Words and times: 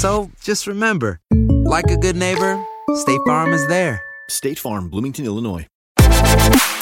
So 0.00 0.30
just 0.42 0.66
remember, 0.66 1.20
like 1.66 1.90
a 1.90 1.96
good 1.98 2.16
neighbor, 2.16 2.58
State 2.94 3.20
Farm 3.26 3.52
is 3.52 3.66
there. 3.66 4.00
State 4.30 4.58
Farm, 4.58 4.88
Bloomington, 4.88 5.26
Illinois. 5.26 5.66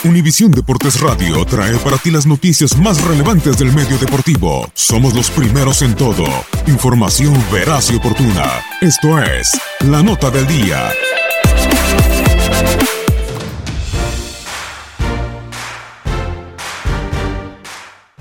Univisión 0.04 0.52
Deportes 0.52 1.00
Radio 1.00 1.44
trae 1.44 1.76
para 1.78 1.98
ti 1.98 2.12
las 2.12 2.26
noticias 2.26 2.78
más 2.78 3.02
relevantes 3.02 3.58
del 3.58 3.72
medio 3.72 3.98
deportivo. 3.98 4.70
Somos 4.72 5.14
los 5.14 5.30
primeros 5.30 5.82
en 5.82 5.96
todo. 5.96 6.26
Información 6.68 7.34
veraz 7.52 7.90
y 7.90 7.96
oportuna. 7.96 8.62
Esto 8.80 9.20
es 9.20 9.50
La 9.80 10.00
Nota 10.00 10.30
del 10.30 10.46
Día. 10.46 10.88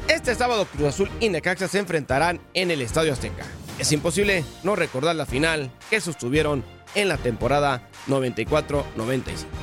Este 0.07 0.33
sábado 0.33 0.65
Cruz 0.65 0.87
Azul 0.87 1.09
y 1.19 1.29
Necaxa 1.29 1.67
se 1.67 1.77
enfrentarán 1.77 2.41
en 2.55 2.71
el 2.71 2.81
Estadio 2.81 3.13
Azteca. 3.13 3.45
Es 3.79 3.91
imposible 3.91 4.43
no 4.63 4.75
recordar 4.75 5.15
la 5.15 5.25
final 5.25 5.69
que 5.89 6.01
sostuvieron 6.01 6.63
en 6.95 7.07
la 7.07 7.17
temporada 7.17 7.87
94-95. 8.07 8.83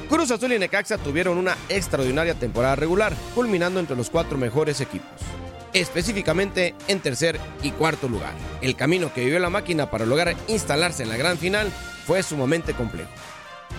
Cruz 0.08 0.30
Azul 0.30 0.52
y 0.52 0.58
Necaxa 0.58 0.98
tuvieron 0.98 1.36
una 1.36 1.56
extraordinaria 1.68 2.34
temporada 2.34 2.76
regular, 2.76 3.12
culminando 3.34 3.80
entre 3.80 3.96
los 3.96 4.10
cuatro 4.10 4.38
mejores 4.38 4.80
equipos, 4.80 5.08
específicamente 5.72 6.76
en 6.86 7.00
tercer 7.00 7.40
y 7.62 7.72
cuarto 7.72 8.08
lugar. 8.08 8.32
El 8.60 8.76
camino 8.76 9.12
que 9.12 9.24
vivió 9.24 9.40
la 9.40 9.50
máquina 9.50 9.90
para 9.90 10.06
lograr 10.06 10.36
instalarse 10.46 11.02
en 11.02 11.08
la 11.08 11.16
gran 11.16 11.38
final 11.38 11.72
fue 12.06 12.22
sumamente 12.22 12.72
complejo, 12.72 13.10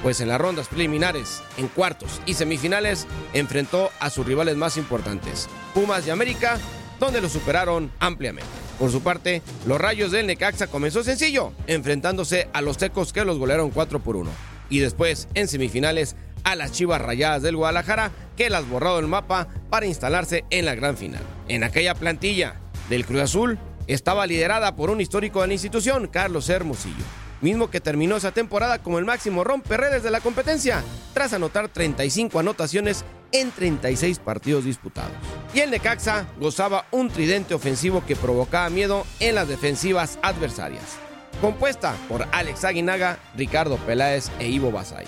pues 0.04 0.20
en 0.20 0.28
las 0.28 0.42
rondas 0.42 0.68
preliminares, 0.68 1.42
en 1.58 1.70
cuartos 1.70 2.20
y 2.26 2.34
semifinales, 2.34 3.08
enfrentó 3.34 3.90
a 4.02 4.10
sus 4.10 4.26
rivales 4.26 4.58
más 4.58 4.76
importantes, 4.76 5.48
Pumas 5.74 6.06
y 6.06 6.10
América, 6.10 6.60
donde 7.00 7.22
lo 7.22 7.30
superaron 7.30 7.90
ampliamente. 8.00 8.65
Por 8.80 8.92
su 8.92 9.02
parte, 9.02 9.42
los 9.66 9.80
Rayos 9.80 10.12
del 10.12 10.28
Necaxa 10.28 10.68
comenzó 10.68 11.04
sencillo, 11.04 11.54
enfrentándose 11.68 12.50
a 12.54 12.62
los 12.62 12.78
Tecos 12.78 13.14
que 13.14 13.24
los 13.24 13.40
golearon 13.40 13.72
4 13.72 14.00
por 14.00 14.18
1. 14.18 14.30
Y 14.70 14.80
después, 14.80 15.28
en 15.34 15.48
semifinales, 15.48 16.16
a 16.44 16.56
las 16.56 16.72
Chivas 16.72 17.02
Rayadas 17.02 17.42
del 17.42 17.56
Guadalajara, 17.56 18.12
que 18.36 18.50
las 18.50 18.68
borrado 18.68 19.00
el 19.00 19.08
mapa 19.08 19.48
para 19.70 19.86
instalarse 19.86 20.46
en 20.50 20.66
la 20.66 20.76
gran 20.76 20.98
final. 20.98 21.22
En 21.48 21.64
aquella 21.64 21.96
plantilla 21.96 22.56
del 22.90 23.06
Cruz 23.06 23.22
Azul 23.22 23.58
estaba 23.88 24.28
liderada 24.28 24.76
por 24.76 24.90
un 24.90 25.02
histórico 25.02 25.42
de 25.42 25.48
la 25.48 25.54
institución, 25.54 26.08
Carlos 26.08 26.50
Hermosillo, 26.50 27.04
mismo 27.42 27.70
que 27.70 27.82
terminó 27.82 28.18
esa 28.18 28.32
temporada 28.32 28.80
como 28.80 29.00
el 29.00 29.06
máximo 29.06 29.44
romperredes 29.44 30.04
de 30.04 30.12
la 30.12 30.22
competencia, 30.22 30.84
tras 31.14 31.34
anotar 31.34 31.70
35 31.70 32.40
anotaciones 32.40 33.06
en 33.36 33.52
36 33.52 34.20
partidos 34.20 34.64
disputados. 34.64 35.12
Y 35.54 35.60
el 35.60 35.72
Necaxa 35.72 36.26
gozaba 36.40 36.86
un 36.92 37.10
tridente 37.10 37.54
ofensivo 37.54 38.04
que 38.06 38.16
provocaba 38.16 38.70
miedo 38.70 39.06
en 39.20 39.36
las 39.36 39.48
defensivas 39.48 40.18
adversarias, 40.22 40.98
compuesta 41.42 41.96
por 42.08 42.28
Alex 42.32 42.64
Aguinaga, 42.64 43.20
Ricardo 43.36 43.78
Peláez 43.78 44.32
e 44.40 44.48
Ivo 44.48 44.72
Basay. 44.72 45.06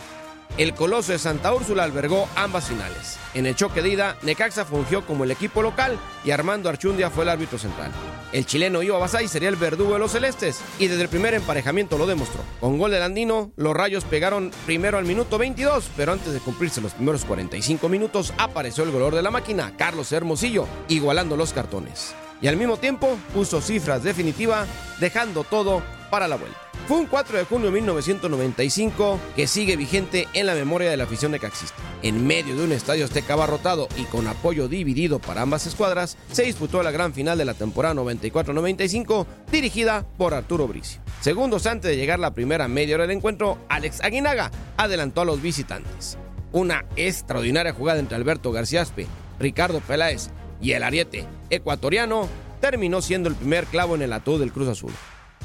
El 0.57 0.73
Coloso 0.73 1.11
de 1.11 1.19
Santa 1.19 1.53
Úrsula 1.53 1.83
albergó 1.83 2.27
ambas 2.35 2.65
finales. 2.65 3.19
En 3.35 3.45
el 3.45 3.55
choque 3.55 3.83
de 3.83 3.89
ida, 3.89 4.17
Necaxa 4.23 4.65
fungió 4.65 5.05
como 5.05 5.23
el 5.23 5.29
equipo 5.29 5.61
local 5.61 5.99
y 6.25 6.31
Armando 6.31 6.67
Archundia 6.67 7.11
fue 7.11 7.25
el 7.25 7.29
árbitro 7.29 7.59
central. 7.59 7.91
El 8.33 8.47
chileno 8.47 8.81
Ivo 8.81 8.97
Basay 8.99 9.27
sería 9.27 9.49
el 9.49 9.55
verdugo 9.55 9.93
de 9.93 9.99
los 9.99 10.13
celestes 10.13 10.59
y 10.79 10.87
desde 10.87 11.03
el 11.03 11.09
primer 11.09 11.35
emparejamiento 11.35 11.99
lo 11.99 12.07
demostró. 12.07 12.41
Con 12.59 12.79
gol 12.79 12.89
del 12.89 13.03
andino, 13.03 13.51
los 13.55 13.75
rayos 13.75 14.03
pegaron 14.03 14.49
primero 14.65 14.97
al 14.97 15.05
minuto 15.05 15.37
22, 15.37 15.91
pero 15.95 16.13
antes 16.13 16.33
de 16.33 16.39
cumplirse 16.39 16.81
los 16.81 16.93
primeros 16.93 17.23
45 17.25 17.87
minutos 17.87 18.33
apareció 18.39 18.83
el 18.83 18.91
golor 18.91 19.13
de 19.13 19.21
la 19.21 19.29
máquina, 19.29 19.73
Carlos 19.77 20.11
Hermosillo, 20.11 20.65
igualando 20.87 21.37
los 21.37 21.53
cartones. 21.53 22.15
Y 22.41 22.47
al 22.47 22.57
mismo 22.57 22.77
tiempo 22.77 23.15
puso 23.31 23.61
cifras 23.61 24.01
definitivas, 24.01 24.67
dejando 24.99 25.43
todo 25.43 25.83
para 26.09 26.27
la 26.27 26.37
vuelta. 26.37 26.66
Fue 26.87 26.99
un 26.99 27.05
4 27.05 27.37
de 27.37 27.43
junio 27.43 27.65
de 27.65 27.73
1995 27.73 29.19
que 29.35 29.45
sigue 29.45 29.75
vigente 29.75 30.29
en 30.31 30.45
la 30.45 30.55
memoria 30.55 30.89
de 30.89 30.95
la 30.95 31.03
afición 31.03 31.33
de 31.33 31.39
Caxista. 31.39 31.75
En 32.01 32.25
medio 32.25 32.55
de 32.55 32.63
un 32.63 32.71
estadio 32.71 33.03
azteca 33.03 33.33
abarrotado 33.33 33.89
y 33.97 34.03
con 34.05 34.25
apoyo 34.25 34.69
dividido 34.69 35.19
para 35.19 35.41
ambas 35.41 35.67
escuadras, 35.67 36.17
se 36.31 36.43
disputó 36.43 36.81
la 36.83 36.91
gran 36.91 37.13
final 37.13 37.37
de 37.37 37.43
la 37.43 37.55
temporada 37.55 37.93
94-95 37.95 39.25
dirigida 39.51 40.05
por 40.17 40.33
Arturo 40.33 40.65
Bricio. 40.65 41.01
Segundos 41.19 41.67
antes 41.67 41.91
de 41.91 41.97
llegar 41.97 42.19
la 42.19 42.33
primera 42.33 42.69
media 42.69 42.95
hora 42.95 43.05
del 43.05 43.17
encuentro, 43.17 43.57
Alex 43.67 44.01
Aguinaga 44.01 44.49
adelantó 44.77 45.19
a 45.19 45.25
los 45.25 45.41
visitantes. 45.41 46.17
Una 46.53 46.85
extraordinaria 46.95 47.73
jugada 47.73 47.99
entre 47.99 48.15
Alberto 48.15 48.53
Garciaspe, 48.53 49.07
Ricardo 49.41 49.81
Peláez 49.81 50.29
y 50.61 50.71
el 50.71 50.83
ariete 50.83 51.25
ecuatoriano 51.49 52.29
terminó 52.61 53.01
siendo 53.01 53.27
el 53.27 53.35
primer 53.35 53.65
clavo 53.65 53.95
en 53.95 54.03
el 54.03 54.13
ataúd 54.13 54.39
del 54.39 54.53
Cruz 54.53 54.69
Azul. 54.69 54.93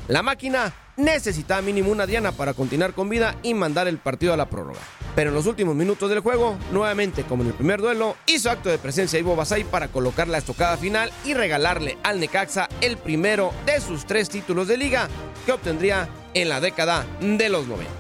La 0.09 0.23
máquina 0.23 0.73
necesitaba 0.97 1.63
mínimo 1.63 1.91
una 1.91 2.07
diana 2.07 2.33
para 2.33 2.55
continuar 2.55 2.93
con 2.93 3.09
vida 3.09 3.37
y 3.43 3.55
mandar 3.55 3.89
el 3.89 3.99
partido 3.99 4.35
a 4.35 4.37
la 4.37 4.51
prórroga. 4.51 4.81
Pero 5.15 5.31
en 5.31 5.35
los 5.35 5.47
últimos 5.47 5.75
minutos 5.75 6.11
del 6.11 6.21
juego, 6.21 6.57
nuevamente 6.73 7.23
como 7.23 7.43
en 7.43 7.51
el 7.51 7.55
primer 7.55 7.81
duelo, 7.81 8.17
hizo 8.27 8.51
acto 8.51 8.69
de 8.69 8.79
presencia 8.79 9.19
Ivo 9.19 9.37
Basay 9.37 9.65
para 9.65 9.89
colocar 9.89 10.27
la 10.27 10.39
estocada 10.39 10.77
final 10.77 11.13
y 11.25 11.35
regalarle 11.35 11.99
al 12.03 12.19
Necaxa 12.19 12.69
el 12.81 12.97
primero 12.97 13.53
de 13.67 13.81
sus 13.81 14.07
tres 14.07 14.29
títulos 14.29 14.69
de 14.69 14.77
liga 14.77 15.09
que 15.47 15.53
obtendría 15.53 16.09
en 16.35 16.49
la 16.49 16.61
década 16.61 17.07
de 17.21 17.49
los 17.49 17.67
90. 17.67 17.91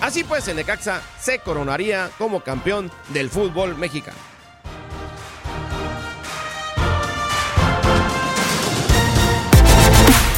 Así 0.00 0.22
pues, 0.22 0.46
el 0.48 0.56
Necaxa 0.56 1.02
se 1.18 1.38
coronaría 1.38 2.10
como 2.18 2.40
campeón 2.40 2.90
del 3.08 3.30
fútbol 3.30 3.76
mexicano. 3.76 4.33